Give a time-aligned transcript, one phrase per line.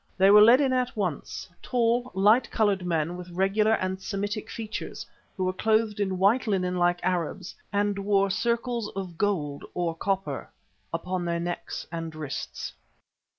[0.17, 5.05] They were led in at once, tall, light coloured men with regular and Semitic features,
[5.37, 10.49] who were clothed in white linen like Arabs, and wore circles of gold or copper
[10.91, 12.73] upon their necks and wrists.